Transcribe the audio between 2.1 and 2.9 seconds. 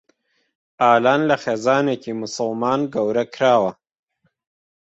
موسڵمان